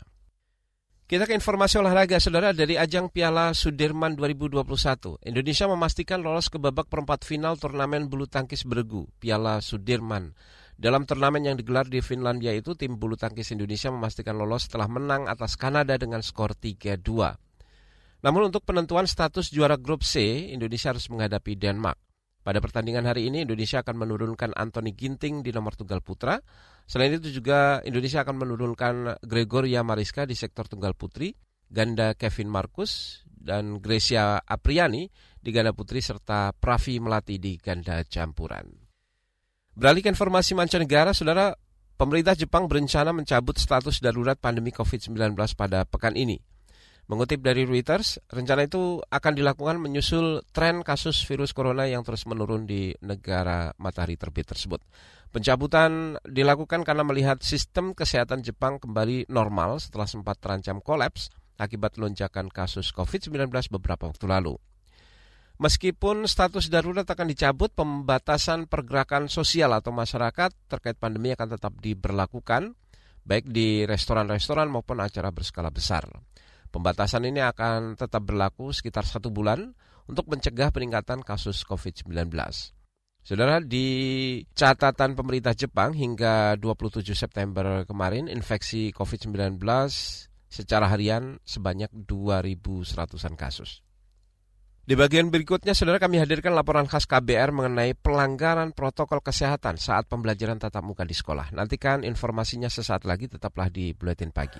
Kita 1.05 1.29
ke 1.29 1.37
informasi 1.37 1.77
olahraga, 1.77 2.17
saudara, 2.17 2.49
dari 2.49 2.81
ajang 2.81 3.13
Piala 3.13 3.53
Sudirman 3.53 4.17
2021. 4.17 5.21
Indonesia 5.21 5.69
memastikan 5.69 6.25
lolos 6.25 6.49
ke 6.49 6.57
babak 6.57 6.89
perempat 6.89 7.21
final 7.21 7.61
turnamen 7.61 8.09
bulu 8.09 8.25
tangkis 8.25 8.65
beregu, 8.65 9.05
Piala 9.21 9.61
Sudirman. 9.61 10.33
Dalam 10.73 11.05
turnamen 11.05 11.45
yang 11.45 11.61
digelar 11.61 11.85
di 11.85 12.01
Finlandia 12.01 12.57
itu, 12.57 12.73
tim 12.73 12.97
bulu 12.97 13.13
tangkis 13.21 13.53
Indonesia 13.53 13.93
memastikan 13.93 14.33
lolos 14.33 14.65
setelah 14.65 14.89
menang 14.89 15.29
atas 15.29 15.53
Kanada 15.61 15.93
dengan 15.93 16.25
skor 16.25 16.57
3-2. 16.57 17.05
Namun 18.25 18.49
untuk 18.49 18.65
penentuan 18.65 19.05
status 19.05 19.53
juara 19.53 19.77
grup 19.77 20.01
C, 20.01 20.49
Indonesia 20.57 20.89
harus 20.89 21.05
menghadapi 21.13 21.53
Denmark. 21.53 22.01
Pada 22.45 22.61
pertandingan 22.61 23.09
hari 23.09 23.25
ini, 23.25 23.41
Indonesia 23.41 23.81
akan 23.81 24.05
menurunkan 24.05 24.53
Anthony 24.53 24.93
Ginting 24.93 25.41
di 25.41 25.49
nomor 25.49 25.73
tunggal 25.73 26.05
putra. 26.05 26.37
Selain 26.85 27.09
itu 27.09 27.33
juga 27.33 27.81
Indonesia 27.81 28.21
akan 28.21 28.37
menurunkan 28.37 29.17
Gregoria 29.25 29.81
Mariska 29.81 30.29
di 30.29 30.37
sektor 30.37 30.69
tunggal 30.69 30.93
putri, 30.93 31.33
ganda 31.65 32.13
Kevin 32.13 32.53
Marcus, 32.53 33.25
dan 33.25 33.81
Gracia 33.81 34.37
Apriani 34.45 35.09
di 35.41 35.49
ganda 35.49 35.73
putri, 35.73 36.05
serta 36.05 36.53
Pravi 36.53 37.01
Melati 37.01 37.41
di 37.41 37.57
ganda 37.57 37.97
campuran. 38.05 38.69
Beralih 39.73 40.05
ke 40.05 40.13
informasi 40.13 40.53
mancanegara, 40.53 41.17
saudara, 41.17 41.49
pemerintah 41.97 42.37
Jepang 42.37 42.69
berencana 42.69 43.09
mencabut 43.09 43.57
status 43.57 43.97
darurat 44.05 44.37
pandemi 44.37 44.69
COVID-19 44.69 45.33
pada 45.57 45.81
pekan 45.89 46.13
ini. 46.13 46.37
Mengutip 47.05 47.45
dari 47.45 47.69
Reuters, 47.69 48.17
rencana 48.33 48.65
itu 48.65 48.97
akan 48.97 49.33
dilakukan 49.37 49.77
menyusul 49.77 50.41
tren 50.49 50.81
kasus 50.81 51.21
virus 51.29 51.53
corona 51.53 51.85
yang 51.85 52.01
terus 52.01 52.25
menurun 52.25 52.65
di 52.65 52.97
negara 53.05 53.69
matahari 53.77 54.17
terbit 54.17 54.49
tersebut. 54.49 54.81
Pencabutan 55.29 56.17
dilakukan 56.25 56.81
karena 56.81 57.05
melihat 57.05 57.45
sistem 57.45 57.93
kesehatan 57.93 58.41
Jepang 58.41 58.81
kembali 58.81 59.29
normal 59.29 59.77
setelah 59.77 60.09
sempat 60.09 60.41
terancam 60.41 60.81
kolaps 60.81 61.29
akibat 61.61 62.01
lonjakan 62.01 62.49
kasus 62.49 62.89
COVID-19 62.89 63.53
beberapa 63.69 64.09
waktu 64.09 64.25
lalu. 64.25 64.57
Meskipun 65.55 66.27
status 66.27 66.67
darurat 66.67 67.07
akan 67.07 67.31
dicabut, 67.31 67.71
pembatasan 67.71 68.67
pergerakan 68.67 69.31
sosial 69.31 69.71
atau 69.71 69.95
masyarakat 69.95 70.51
terkait 70.67 70.99
pandemi 70.99 71.31
akan 71.31 71.55
tetap 71.55 71.79
diberlakukan, 71.79 72.75
baik 73.23 73.47
di 73.47 73.87
restoran-restoran 73.87 74.67
maupun 74.67 74.99
acara 74.99 75.31
berskala 75.31 75.71
besar. 75.71 76.11
Pembatasan 76.75 77.23
ini 77.23 77.39
akan 77.39 77.95
tetap 77.95 78.27
berlaku 78.27 78.75
sekitar 78.75 79.07
satu 79.07 79.31
bulan 79.31 79.71
untuk 80.11 80.27
mencegah 80.27 80.75
peningkatan 80.75 81.23
kasus 81.23 81.63
COVID-19. 81.63 82.27
Saudara, 83.23 83.63
di 83.63 83.87
catatan 84.51 85.15
pemerintah 85.15 85.55
Jepang 85.55 85.95
hingga 85.95 86.59
27 86.59 87.15
September 87.15 87.87
kemarin, 87.87 88.27
infeksi 88.27 88.91
COVID-19 88.91 89.55
secara 90.51 90.91
harian 90.91 91.39
sebanyak 91.47 91.95
2.100-an 91.95 93.39
kasus. 93.39 93.79
Di 94.83 94.99
bagian 94.99 95.31
berikutnya, 95.31 95.71
saudara 95.71 95.95
kami 95.95 96.19
hadirkan 96.19 96.51
laporan 96.51 96.91
khas 96.91 97.07
KBR 97.07 97.55
mengenai 97.55 97.95
pelanggaran 97.95 98.75
protokol 98.75 99.23
kesehatan 99.23 99.79
saat 99.79 100.11
pembelajaran 100.11 100.59
tatap 100.59 100.83
muka 100.83 101.07
di 101.07 101.15
sekolah. 101.15 101.55
Nantikan 101.55 102.03
informasinya 102.03 102.67
sesaat 102.67 103.07
lagi, 103.07 103.31
tetaplah 103.31 103.71
di 103.71 103.95
Buletin 103.95 104.35
Pagi. 104.35 104.59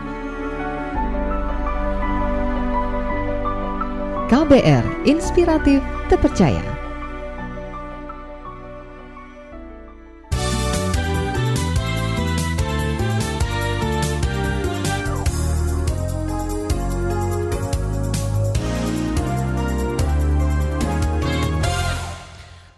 KBR 4.31 5.03
Inspiratif 5.11 5.83
Terpercaya. 6.07 6.63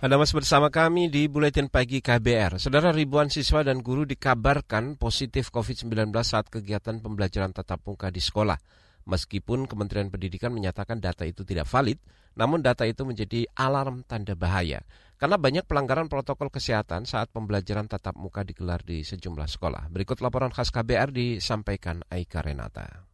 Anda 0.02 0.18
masih 0.18 0.42
bersama 0.42 0.74
kami 0.74 1.14
di 1.14 1.30
Buletin 1.30 1.70
Pagi 1.70 2.02
KBR. 2.02 2.58
Saudara 2.58 2.90
ribuan 2.90 3.30
siswa 3.30 3.62
dan 3.62 3.86
guru 3.86 4.10
dikabarkan 4.10 4.98
positif 4.98 5.54
COVID-19 5.54 6.10
saat 6.26 6.50
kegiatan 6.50 6.98
pembelajaran 6.98 7.54
tatap 7.54 7.86
muka 7.86 8.10
di 8.10 8.26
sekolah. 8.26 8.58
Meskipun 9.04 9.68
Kementerian 9.68 10.08
Pendidikan 10.08 10.56
menyatakan 10.56 11.04
data 11.04 11.28
itu 11.28 11.44
tidak 11.44 11.68
valid, 11.68 12.00
namun 12.34 12.64
data 12.64 12.88
itu 12.88 13.04
menjadi 13.04 13.46
alarm 13.54 14.08
tanda 14.08 14.34
bahaya. 14.34 14.82
Karena 15.20 15.40
banyak 15.40 15.64
pelanggaran 15.64 16.12
protokol 16.12 16.52
kesehatan 16.52 17.08
saat 17.08 17.32
pembelajaran 17.32 17.88
tatap 17.88 18.18
muka 18.20 18.44
digelar 18.44 18.84
di 18.84 19.08
sejumlah 19.08 19.48
sekolah. 19.48 19.88
Berikut 19.88 20.20
laporan 20.20 20.52
khas 20.52 20.68
KBR 20.68 21.16
disampaikan 21.16 22.04
Aika 22.12 22.44
Renata. 22.44 23.08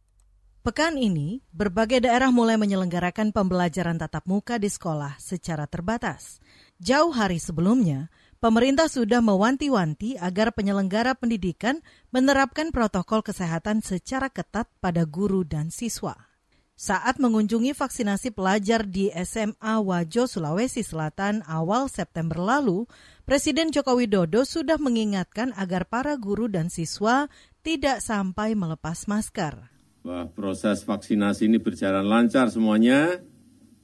Pekan 0.60 1.00
ini, 1.00 1.40
berbagai 1.56 2.04
daerah 2.04 2.28
mulai 2.28 2.60
menyelenggarakan 2.60 3.32
pembelajaran 3.32 3.96
tatap 3.96 4.28
muka 4.28 4.60
di 4.60 4.68
sekolah 4.68 5.16
secara 5.16 5.64
terbatas. 5.64 6.36
Jauh 6.76 7.16
hari 7.16 7.40
sebelumnya, 7.40 8.12
pemerintah 8.40 8.88
sudah 8.88 9.20
mewanti-wanti 9.20 10.16
agar 10.16 10.56
penyelenggara 10.56 11.12
pendidikan 11.14 11.84
menerapkan 12.08 12.72
protokol 12.72 13.20
kesehatan 13.20 13.84
secara 13.84 14.32
ketat 14.32 14.66
pada 14.80 15.04
guru 15.04 15.44
dan 15.44 15.68
siswa. 15.68 16.16
Saat 16.80 17.20
mengunjungi 17.20 17.76
vaksinasi 17.76 18.32
pelajar 18.32 18.88
di 18.88 19.12
SMA 19.12 19.84
Wajo, 19.84 20.24
Sulawesi 20.24 20.80
Selatan 20.80 21.44
awal 21.44 21.92
September 21.92 22.40
lalu, 22.40 22.88
Presiden 23.28 23.68
Joko 23.68 24.00
Widodo 24.00 24.48
sudah 24.48 24.80
mengingatkan 24.80 25.52
agar 25.60 25.84
para 25.84 26.16
guru 26.16 26.48
dan 26.48 26.72
siswa 26.72 27.28
tidak 27.60 28.00
sampai 28.00 28.56
melepas 28.56 29.04
masker. 29.04 29.60
Bahwa 30.00 30.32
proses 30.32 30.80
vaksinasi 30.80 31.52
ini 31.52 31.60
berjalan 31.60 32.08
lancar 32.08 32.48
semuanya 32.48 33.20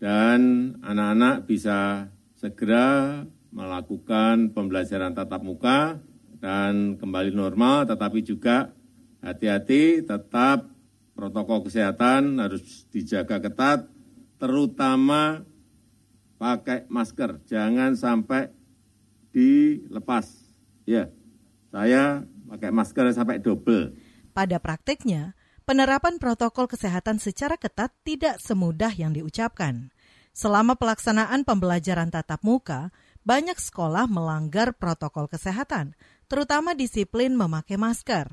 dan 0.00 0.72
anak-anak 0.80 1.44
bisa 1.44 2.08
segera 2.40 3.28
melakukan 3.56 4.52
pembelajaran 4.52 5.16
tatap 5.16 5.40
muka 5.40 5.96
dan 6.44 7.00
kembali 7.00 7.32
normal, 7.32 7.88
tetapi 7.88 8.20
juga 8.20 8.76
hati-hati 9.24 10.04
tetap 10.04 10.68
protokol 11.16 11.64
kesehatan 11.64 12.36
harus 12.36 12.84
dijaga 12.92 13.40
ketat, 13.40 13.88
terutama 14.36 15.40
pakai 16.36 16.84
masker, 16.92 17.40
jangan 17.48 17.96
sampai 17.96 18.52
dilepas. 19.32 20.28
Ya, 20.84 21.08
saya 21.72 22.28
pakai 22.52 22.68
masker 22.68 23.08
sampai 23.16 23.40
double. 23.40 23.96
Pada 24.36 24.60
prakteknya, 24.60 25.32
penerapan 25.64 26.20
protokol 26.20 26.68
kesehatan 26.68 27.16
secara 27.16 27.56
ketat 27.56 27.96
tidak 28.04 28.36
semudah 28.36 28.92
yang 28.92 29.16
diucapkan. 29.16 29.88
Selama 30.36 30.76
pelaksanaan 30.76 31.48
pembelajaran 31.48 32.12
tatap 32.12 32.44
muka, 32.44 32.92
banyak 33.26 33.58
sekolah 33.58 34.06
melanggar 34.06 34.70
protokol 34.78 35.26
kesehatan, 35.26 35.98
terutama 36.30 36.78
disiplin 36.78 37.34
memakai 37.34 37.74
masker. 37.74 38.30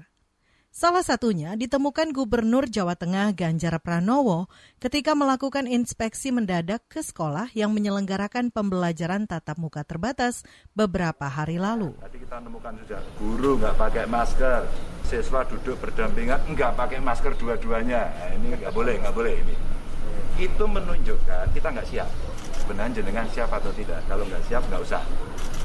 Salah 0.73 1.05
satunya 1.05 1.53
ditemukan 1.53 2.13
Gubernur 2.17 2.65
Jawa 2.65 2.97
Tengah 2.97 3.29
Ganjar 3.37 3.77
Pranowo 3.77 4.49
ketika 4.81 5.13
melakukan 5.13 5.69
inspeksi 5.69 6.33
mendadak 6.33 6.81
ke 6.89 7.05
sekolah 7.05 7.53
yang 7.53 7.73
menyelenggarakan 7.77 8.49
pembelajaran 8.49 9.29
tatap 9.29 9.61
muka 9.61 9.85
terbatas 9.85 10.41
beberapa 10.73 11.29
hari 11.29 11.61
lalu. 11.61 11.93
Tadi 12.01 12.17
kita 12.17 12.41
menemukan 12.41 12.73
sudah 12.85 13.01
guru 13.21 13.51
nggak 13.61 13.75
pakai 13.77 14.05
masker, 14.09 14.61
siswa 15.05 15.45
duduk 15.45 15.77
berdampingan 15.77 16.41
nggak 16.53 16.73
pakai 16.73 16.97
masker 17.01 17.37
dua-duanya. 17.37 18.09
Nah, 18.09 18.29
ini 18.33 18.45
nggak 18.57 18.73
boleh, 18.73 18.97
nggak 18.97 19.13
boleh 19.13 19.33
ini 19.45 19.55
itu 20.41 20.65
menunjukkan 20.65 21.45
kita 21.53 21.67
nggak 21.69 21.87
siap. 21.93 22.09
Sebenarnya 22.63 23.03
jenengan 23.03 23.27
siap 23.27 23.51
atau 23.51 23.75
tidak. 23.75 23.99
Kalau 24.07 24.23
nggak 24.23 24.43
siap 24.47 24.63
nggak 24.71 24.81
usah. 24.87 25.03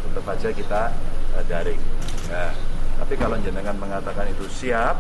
Tetap 0.03 0.27
aja 0.27 0.49
kita 0.51 0.83
uh, 1.39 1.45
daring. 1.47 1.79
Nah, 2.27 2.51
tapi 2.99 3.15
kalau 3.15 3.39
jenengan 3.39 3.79
mengatakan 3.79 4.27
itu 4.27 4.51
siap, 4.51 4.99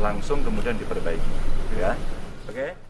langsung 0.00 0.40
kemudian 0.40 0.80
diperbaiki. 0.80 1.34
Ya, 1.76 1.92
oke? 2.48 2.56
Okay? 2.56 2.85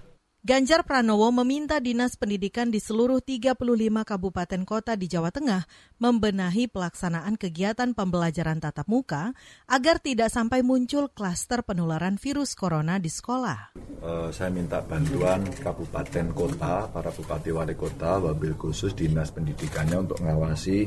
Ganjar 0.46 0.86
Pranowo 0.86 1.34
meminta 1.34 1.82
Dinas 1.82 2.14
Pendidikan 2.14 2.70
di 2.70 2.78
seluruh 2.78 3.18
35 3.18 3.66
kabupaten 4.06 4.62
kota 4.62 4.94
di 4.94 5.10
Jawa 5.10 5.34
Tengah 5.34 5.66
membenahi 5.98 6.70
pelaksanaan 6.70 7.34
kegiatan 7.34 7.90
pembelajaran 7.98 8.62
tatap 8.62 8.86
muka 8.86 9.34
agar 9.66 9.98
tidak 9.98 10.30
sampai 10.30 10.62
muncul 10.62 11.10
klaster 11.10 11.66
penularan 11.66 12.14
virus 12.14 12.54
corona 12.54 13.02
di 13.02 13.10
sekolah. 13.10 13.74
Uh, 13.98 14.30
saya 14.30 14.54
minta 14.54 14.78
bantuan 14.86 15.50
kabupaten 15.50 16.30
kota, 16.30 16.94
para 16.94 17.10
bupati 17.10 17.50
wali 17.50 17.74
kota, 17.74 18.22
wabil 18.22 18.54
khusus 18.54 18.94
Dinas 18.94 19.34
Pendidikannya 19.34 19.98
untuk 19.98 20.22
mengawasi 20.22 20.86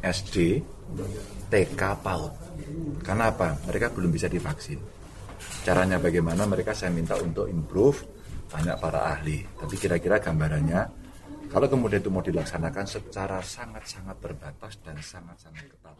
SD, 0.00 0.64
TK, 1.52 1.80
PAUD. 2.00 2.32
Karena 3.04 3.28
apa? 3.28 3.52
Mereka 3.68 3.92
belum 3.92 4.08
bisa 4.08 4.32
divaksin. 4.32 4.80
Caranya 5.60 6.00
bagaimana? 6.00 6.48
Mereka 6.48 6.72
saya 6.72 6.88
minta 6.88 7.20
untuk 7.20 7.52
improve 7.52 8.13
banyak 8.54 8.76
para 8.78 9.18
ahli. 9.18 9.42
Tapi 9.58 9.74
kira-kira 9.74 10.22
gambarannya, 10.22 10.80
kalau 11.50 11.66
kemudian 11.66 11.98
itu 11.98 12.10
mau 12.14 12.22
dilaksanakan 12.22 12.86
secara 12.86 13.42
sangat-sangat 13.42 14.16
terbatas 14.22 14.78
dan 14.86 14.94
sangat-sangat 15.02 15.66
ketat. 15.74 15.94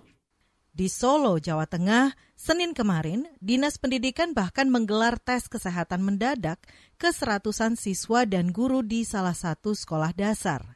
Di 0.74 0.90
Solo, 0.90 1.38
Jawa 1.38 1.70
Tengah, 1.70 2.18
Senin 2.34 2.74
kemarin, 2.74 3.30
Dinas 3.38 3.78
Pendidikan 3.78 4.34
bahkan 4.34 4.66
menggelar 4.66 5.22
tes 5.22 5.46
kesehatan 5.46 6.02
mendadak 6.02 6.58
ke 6.98 7.14
seratusan 7.14 7.78
siswa 7.78 8.26
dan 8.26 8.50
guru 8.50 8.82
di 8.82 9.06
salah 9.06 9.38
satu 9.38 9.70
sekolah 9.70 10.10
dasar. 10.18 10.74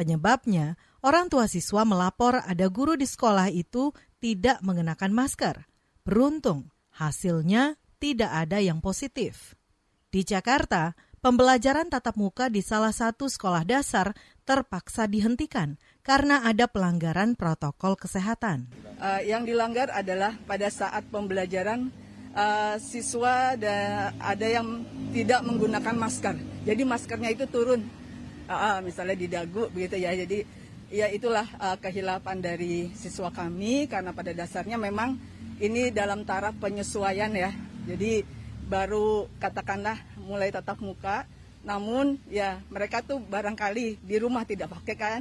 Penyebabnya, 0.00 0.80
orang 1.04 1.28
tua 1.28 1.44
siswa 1.44 1.84
melapor 1.84 2.40
ada 2.40 2.72
guru 2.72 2.96
di 2.96 3.04
sekolah 3.04 3.52
itu 3.52 3.92
tidak 4.16 4.64
mengenakan 4.64 5.12
masker. 5.12 5.68
Beruntung, 6.08 6.72
hasilnya 6.96 7.76
tidak 8.00 8.32
ada 8.32 8.64
yang 8.64 8.80
positif. 8.80 9.52
Di 10.08 10.24
Jakarta, 10.24 10.96
pembelajaran 11.24 11.88
tatap 11.88 12.20
muka 12.20 12.52
di 12.52 12.60
salah 12.60 12.92
satu 12.92 13.32
sekolah 13.32 13.64
dasar 13.64 14.12
terpaksa 14.44 15.08
dihentikan 15.08 15.80
karena 16.04 16.44
ada 16.44 16.68
pelanggaran 16.68 17.32
protokol 17.32 17.96
kesehatan. 17.96 18.68
Uh, 19.00 19.24
yang 19.24 19.48
dilanggar 19.48 19.88
adalah 19.88 20.36
pada 20.44 20.68
saat 20.68 21.08
pembelajaran 21.08 21.88
uh, 22.36 22.76
siswa 22.76 23.56
ada, 23.56 24.12
ada 24.20 24.46
yang 24.52 24.84
tidak 25.16 25.40
menggunakan 25.48 25.96
masker. 25.96 26.36
Jadi 26.68 26.84
maskernya 26.84 27.32
itu 27.32 27.48
turun, 27.48 27.88
uh, 28.44 28.84
misalnya 28.84 29.16
di 29.16 29.24
dagu 29.24 29.72
begitu 29.72 29.96
ya. 29.96 30.12
Jadi 30.12 30.44
ya 30.92 31.08
itulah 31.08 31.48
uh, 31.56 31.80
kehilapan 31.80 32.44
dari 32.44 32.92
siswa 32.92 33.32
kami 33.32 33.88
karena 33.88 34.12
pada 34.12 34.36
dasarnya 34.36 34.76
memang 34.76 35.16
ini 35.56 35.88
dalam 35.88 36.28
taraf 36.28 36.52
penyesuaian 36.60 37.32
ya. 37.32 37.48
Jadi 37.88 38.33
baru 38.68 39.28
katakanlah 39.38 40.00
mulai 40.20 40.48
tatap 40.48 40.80
muka, 40.80 41.28
namun 41.64 42.20
ya 42.28 42.60
mereka 42.68 43.00
tuh 43.00 43.20
barangkali 43.20 44.00
di 44.00 44.16
rumah 44.20 44.44
tidak 44.44 44.72
pakai 44.80 44.96
kan. 44.96 45.20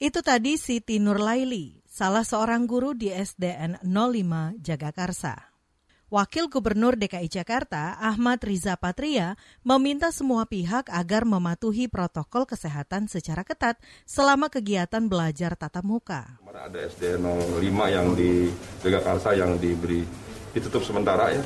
Itu 0.00 0.20
tadi 0.20 0.58
Siti 0.58 0.98
Nurlaili, 0.98 1.80
salah 1.86 2.26
seorang 2.26 2.66
guru 2.66 2.92
di 2.92 3.08
SDN 3.08 3.80
05 3.84 4.58
Jagakarsa. 4.60 5.54
Wakil 6.12 6.46
Gubernur 6.46 6.94
DKI 6.94 7.26
Jakarta, 7.26 7.98
Ahmad 7.98 8.38
Riza 8.44 8.78
Patria, 8.78 9.34
meminta 9.66 10.14
semua 10.14 10.46
pihak 10.46 10.86
agar 10.86 11.26
mematuhi 11.26 11.90
protokol 11.90 12.46
kesehatan 12.46 13.10
secara 13.10 13.42
ketat 13.42 13.82
selama 14.06 14.46
kegiatan 14.46 15.10
belajar 15.10 15.58
tatap 15.58 15.82
muka. 15.82 16.38
Ada 16.46 16.86
SD 16.86 17.18
05 17.18 17.58
yang 17.90 18.14
di 18.14 18.46
Jagakarsa 18.86 19.34
yang 19.34 19.58
diberi 19.58 20.06
ditutup 20.54 20.86
sementara 20.86 21.34
ya 21.34 21.42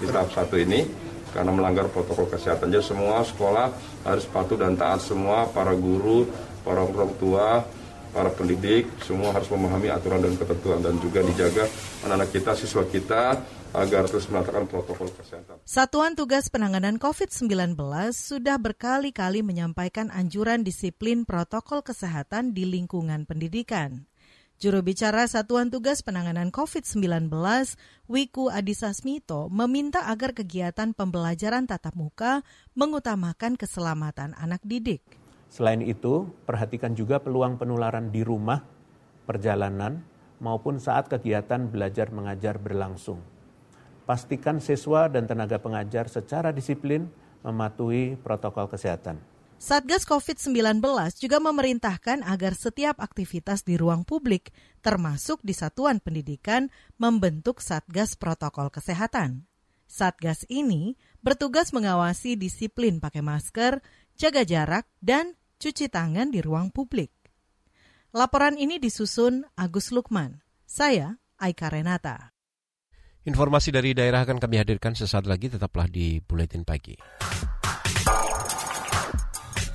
di 0.00 0.06
tahap 0.08 0.30
satu 0.32 0.56
ini 0.60 0.84
karena 1.32 1.52
melanggar 1.52 1.88
protokol 1.92 2.28
kesehatan. 2.32 2.72
Jadi 2.72 2.84
semua 2.96 3.20
sekolah 3.20 3.68
harus 4.08 4.24
patuh 4.24 4.56
dan 4.56 4.72
taat 4.76 5.04
semua 5.04 5.44
para 5.52 5.76
guru, 5.76 6.24
para 6.64 6.80
orang 6.80 7.12
tua, 7.20 7.60
para 8.16 8.32
pendidik, 8.32 8.88
semua 9.04 9.36
harus 9.36 9.52
memahami 9.52 9.92
aturan 9.92 10.24
dan 10.24 10.32
ketentuan 10.40 10.80
dan 10.80 10.96
juga 10.96 11.20
dijaga 11.20 11.68
anak-anak 12.08 12.28
kita, 12.32 12.50
siswa 12.56 12.82
kita 12.88 13.22
agar 13.76 14.08
terus 14.08 14.24
melakukan 14.32 14.64
protokol 14.64 15.12
kesehatan. 15.12 15.60
Satuan 15.68 16.16
Tugas 16.16 16.48
Penanganan 16.48 16.96
COVID-19 16.96 17.76
sudah 18.16 18.56
berkali-kali 18.56 19.44
menyampaikan 19.44 20.08
anjuran 20.08 20.64
disiplin 20.64 21.28
protokol 21.28 21.84
kesehatan 21.84 22.56
di 22.56 22.64
lingkungan 22.64 23.28
pendidikan. 23.28 24.08
Juru 24.56 24.80
bicara 24.80 25.28
Satuan 25.28 25.68
Tugas 25.68 26.00
Penanganan 26.00 26.48
COVID-19, 26.48 27.28
Wiku 28.08 28.48
Adhisa 28.48 28.88
Smito, 28.96 29.52
meminta 29.52 30.08
agar 30.08 30.32
kegiatan 30.32 30.96
pembelajaran 30.96 31.68
tatap 31.68 31.92
muka 31.92 32.40
mengutamakan 32.72 33.60
keselamatan 33.60 34.32
anak 34.32 34.64
didik. 34.64 35.04
Selain 35.52 35.84
itu, 35.84 36.32
perhatikan 36.48 36.96
juga 36.96 37.20
peluang 37.20 37.60
penularan 37.60 38.08
di 38.08 38.24
rumah, 38.24 38.64
perjalanan, 39.28 40.00
maupun 40.40 40.80
saat 40.80 41.12
kegiatan 41.12 41.68
belajar 41.68 42.08
mengajar 42.08 42.56
berlangsung. 42.56 43.20
Pastikan 44.08 44.64
siswa 44.64 45.12
dan 45.12 45.28
tenaga 45.28 45.60
pengajar 45.60 46.08
secara 46.08 46.48
disiplin 46.48 47.12
mematuhi 47.44 48.16
protokol 48.24 48.72
kesehatan. 48.72 49.20
Satgas 49.56 50.04
COVID-19 50.04 50.84
juga 51.16 51.40
memerintahkan 51.40 52.20
agar 52.28 52.52
setiap 52.52 53.00
aktivitas 53.00 53.64
di 53.64 53.80
ruang 53.80 54.04
publik, 54.04 54.52
termasuk 54.84 55.40
di 55.40 55.56
satuan 55.56 55.96
pendidikan, 55.96 56.68
membentuk 57.00 57.64
Satgas 57.64 58.20
Protokol 58.20 58.68
Kesehatan. 58.68 59.48
Satgas 59.88 60.44
ini 60.52 61.00
bertugas 61.24 61.72
mengawasi 61.72 62.36
disiplin 62.36 63.00
pakai 63.00 63.24
masker, 63.24 63.80
jaga 64.20 64.44
jarak, 64.44 64.84
dan 65.00 65.40
cuci 65.56 65.88
tangan 65.88 66.28
di 66.28 66.44
ruang 66.44 66.68
publik. 66.68 67.16
Laporan 68.12 68.60
ini 68.60 68.76
disusun 68.76 69.48
Agus 69.56 69.88
Lukman. 69.88 70.44
Saya 70.68 71.16
Aika 71.40 71.72
Renata. 71.72 72.36
Informasi 73.24 73.72
dari 73.72 73.96
daerah 73.96 74.22
akan 74.22 74.36
kami 74.36 74.60
hadirkan 74.60 74.92
sesaat 74.92 75.24
lagi, 75.24 75.48
tetaplah 75.48 75.88
di 75.88 76.20
Buletin 76.20 76.62
Pagi. 76.62 76.94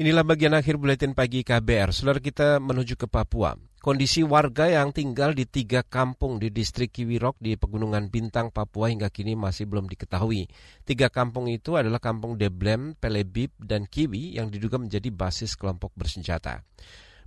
Inilah 0.00 0.24
bagian 0.24 0.56
akhir 0.56 0.80
buletin 0.80 1.12
pagi 1.12 1.44
KBR. 1.44 1.92
Saudara 1.92 2.24
kita 2.24 2.56
menuju 2.56 2.96
ke 2.96 3.04
Papua. 3.04 3.52
Kondisi 3.84 4.24
warga 4.24 4.64
yang 4.64 4.96
tinggal 4.96 5.36
di 5.36 5.44
tiga 5.44 5.84
kampung 5.84 6.40
di 6.40 6.48
distrik 6.48 6.88
Kiwirok 6.88 7.36
di 7.36 7.60
Pegunungan 7.60 8.08
Bintang, 8.08 8.48
Papua 8.48 8.88
hingga 8.88 9.12
kini 9.12 9.36
masih 9.36 9.68
belum 9.68 9.92
diketahui. 9.92 10.48
Tiga 10.88 11.12
kampung 11.12 11.52
itu 11.52 11.76
adalah 11.76 12.00
kampung 12.00 12.40
Deblem, 12.40 12.96
Pelebib, 12.96 13.52
dan 13.60 13.84
Kiwi 13.84 14.40
yang 14.40 14.48
diduga 14.48 14.80
menjadi 14.80 15.12
basis 15.12 15.52
kelompok 15.52 15.92
bersenjata. 15.92 16.64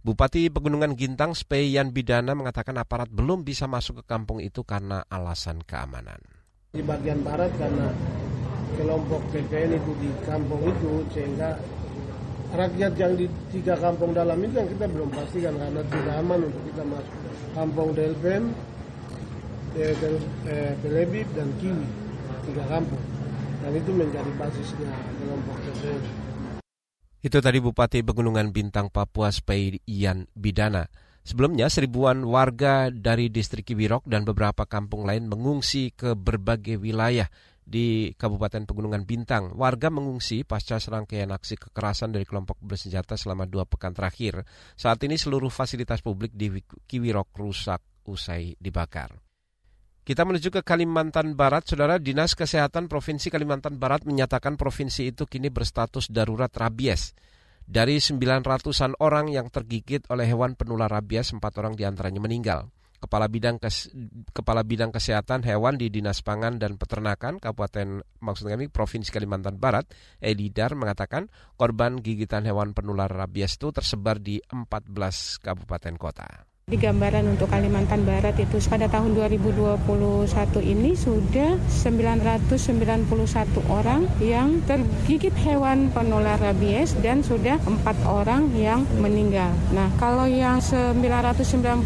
Bupati 0.02 0.50
Pegunungan 0.50 0.98
Gintang, 0.98 1.38
Speyan 1.38 1.94
Bidana 1.94 2.34
mengatakan 2.34 2.74
aparat 2.82 3.14
belum 3.14 3.46
bisa 3.46 3.70
masuk 3.70 4.02
ke 4.02 4.04
kampung 4.10 4.42
itu 4.42 4.66
karena 4.66 5.06
alasan 5.14 5.62
keamanan. 5.62 6.18
Di 6.74 6.82
bagian 6.82 7.22
barat 7.22 7.54
karena 7.54 7.94
kelompok 8.82 9.22
PPN 9.30 9.78
itu 9.78 9.94
di 10.02 10.10
kampung 10.26 10.66
itu 10.66 11.06
sehingga 11.14 11.54
rakyat 12.54 12.94
yang 12.96 13.14
di 13.18 13.26
tiga 13.50 13.74
kampung 13.82 14.14
dalam 14.14 14.38
itu 14.46 14.54
yang 14.54 14.70
kita 14.70 14.86
belum 14.86 15.10
pastikan 15.10 15.54
karena 15.58 15.82
tidak 15.90 16.16
aman 16.22 16.40
untuk 16.46 16.64
kita 16.70 16.84
masuk. 16.86 17.16
Kampung 17.54 17.90
Delpen, 17.98 18.44
eh, 19.78 19.94
Del, 19.98 20.16
eh, 20.50 20.74
Belebib, 20.86 21.28
dan 21.34 21.50
Kiwi, 21.58 21.88
tiga 22.50 22.64
kampung. 22.70 23.02
Dan 23.64 23.72
itu 23.80 23.92
menjadi 23.96 24.32
basisnya 24.38 24.92
kelompok 25.18 25.58
tersebut. 25.66 26.04
Itu 27.24 27.38
tadi 27.40 27.58
Bupati 27.64 28.04
Pegunungan 28.04 28.52
Bintang 28.52 28.92
Papua 28.92 29.32
Spei 29.32 29.80
Ian 29.88 30.28
Bidana. 30.36 30.92
Sebelumnya, 31.24 31.72
seribuan 31.72 32.28
warga 32.28 32.92
dari 32.92 33.32
distrik 33.32 33.64
Kiwirok 33.64 34.04
dan 34.04 34.28
beberapa 34.28 34.68
kampung 34.68 35.08
lain 35.08 35.32
mengungsi 35.32 35.96
ke 35.96 36.20
berbagai 36.20 36.76
wilayah 36.76 37.32
di 37.64 38.12
Kabupaten 38.14 38.68
Pegunungan 38.68 39.08
Bintang. 39.08 39.56
Warga 39.56 39.88
mengungsi 39.88 40.44
pasca 40.44 40.78
serangkaian 40.78 41.32
aksi 41.32 41.56
kekerasan 41.58 42.12
dari 42.12 42.28
kelompok 42.28 42.60
bersenjata 42.60 43.16
selama 43.16 43.48
dua 43.48 43.64
pekan 43.64 43.96
terakhir. 43.96 44.44
Saat 44.76 45.02
ini 45.08 45.16
seluruh 45.16 45.50
fasilitas 45.50 46.04
publik 46.04 46.36
di 46.36 46.52
Kiwirok 46.62 47.34
rusak 47.40 47.82
usai 48.08 48.60
dibakar. 48.60 49.16
Kita 50.04 50.28
menuju 50.28 50.52
ke 50.52 50.62
Kalimantan 50.68 51.40
Barat, 51.40 51.64
Saudara 51.64 51.96
Dinas 51.96 52.36
Kesehatan 52.36 52.92
Provinsi 52.92 53.32
Kalimantan 53.32 53.80
Barat 53.80 54.04
menyatakan 54.04 54.60
provinsi 54.60 55.16
itu 55.16 55.24
kini 55.24 55.48
berstatus 55.48 56.12
darurat 56.12 56.52
rabies. 56.52 57.16
Dari 57.64 58.04
900-an 58.04 59.00
orang 59.00 59.32
yang 59.32 59.48
tergigit 59.48 60.04
oleh 60.12 60.28
hewan 60.28 60.60
penular 60.60 60.92
rabies, 60.92 61.32
empat 61.32 61.56
orang 61.64 61.80
di 61.80 61.88
antaranya 61.88 62.20
meninggal. 62.20 62.68
Kepala 63.04 63.28
Bidang 63.28 63.60
Kes, 63.60 63.92
Kepala 64.32 64.64
Bidang 64.64 64.96
Kesehatan 64.96 65.44
Hewan 65.44 65.76
di 65.76 65.92
Dinas 65.92 66.24
Pangan 66.24 66.56
dan 66.56 66.80
Peternakan 66.80 67.44
Kabupaten 67.44 68.00
maksud 68.24 68.48
kami 68.48 68.72
Provinsi 68.72 69.12
Kalimantan 69.12 69.60
Barat, 69.60 69.92
Elidar 70.24 70.72
mengatakan 70.80 71.28
korban 71.60 72.00
gigitan 72.00 72.48
hewan 72.48 72.72
penular 72.72 73.12
rabies 73.12 73.60
itu 73.60 73.76
tersebar 73.76 74.24
di 74.24 74.40
14 74.48 75.44
kabupaten 75.44 76.00
kota. 76.00 76.53
Di 76.64 76.80
gambaran 76.80 77.38
untuk 77.38 77.52
Kalimantan 77.52 78.08
Barat 78.08 78.40
itu 78.40 78.56
pada 78.72 78.88
tahun 78.88 79.20
2021 79.20 79.84
ini 80.64 80.96
sudah 80.96 81.60
991 81.60 83.04
orang 83.68 84.08
yang 84.24 84.64
tergigit 84.64 85.36
hewan 85.44 85.92
penular 85.92 86.40
rabies 86.40 86.96
dan 87.04 87.20
sudah 87.20 87.60
empat 87.68 88.00
orang 88.08 88.48
yang 88.56 88.88
meninggal. 89.04 89.52
Nah, 89.76 89.92
kalau 90.00 90.24
yang 90.24 90.64
991 90.64 91.84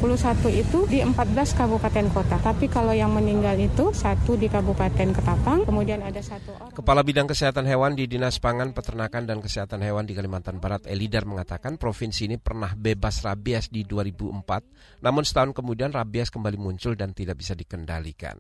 itu 0.54 0.86
di 0.86 1.02
14 1.02 1.58
kabupaten 1.58 2.06
kota. 2.14 2.38
Tapi 2.38 2.70
kalau 2.70 2.94
yang 2.94 3.10
meninggal 3.10 3.58
itu 3.58 3.90
satu 3.98 4.38
di 4.38 4.46
Kabupaten 4.46 5.10
Ketapang, 5.10 5.66
kemudian 5.66 6.06
ada 6.06 6.22
satu 6.22 6.54
orang. 6.54 6.72
Kepala 6.78 7.02
Bidang 7.02 7.26
Kesehatan 7.26 7.66
Hewan 7.66 7.98
di 7.98 8.06
Dinas 8.06 8.38
Pangan, 8.38 8.78
Peternakan 8.78 9.26
dan 9.26 9.42
Kesehatan 9.42 9.82
Hewan 9.82 10.06
di 10.06 10.14
Kalimantan 10.14 10.62
Barat, 10.62 10.86
Elidar 10.86 11.26
mengatakan 11.26 11.82
provinsi 11.82 12.30
ini 12.30 12.38
pernah 12.38 12.78
bebas 12.78 13.26
rabies 13.26 13.74
di 13.74 13.82
2004 13.82 14.67
namun 15.02 15.24
setahun 15.26 15.54
kemudian 15.54 15.94
rabies 15.94 16.34
kembali 16.34 16.58
muncul 16.58 16.94
dan 16.98 17.14
tidak 17.14 17.40
bisa 17.40 17.54
dikendalikan. 17.54 18.38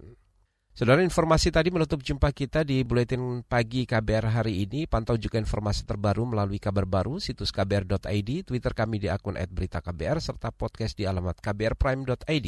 Saudara 0.77 1.01
informasi 1.01 1.49
tadi 1.49 1.73
menutup 1.73 2.05
jumpa 2.05 2.29
kita 2.29 2.61
di 2.61 2.85
Buletin 2.85 3.41
Pagi 3.41 3.89
KBR 3.89 4.29
hari 4.29 4.61
ini. 4.61 4.85
Pantau 4.85 5.17
juga 5.17 5.41
informasi 5.41 5.89
terbaru 5.89 6.29
melalui 6.29 6.61
kabar 6.61 6.85
baru, 6.85 7.17
situs 7.17 7.49
kbr.id, 7.49 8.45
Twitter 8.45 8.77
kami 8.77 9.01
di 9.01 9.09
akun 9.09 9.41
@beritaKBR, 9.41 10.21
serta 10.21 10.53
podcast 10.53 10.93
di 10.93 11.09
alamat 11.09 11.41
kbrprime.id. 11.41 12.47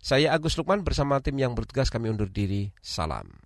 Saya 0.00 0.32
Agus 0.32 0.56
Lukman 0.56 0.88
bersama 0.88 1.20
tim 1.20 1.36
yang 1.36 1.52
bertugas 1.52 1.92
kami 1.92 2.08
undur 2.08 2.32
diri. 2.32 2.72
Salam. 2.80 3.45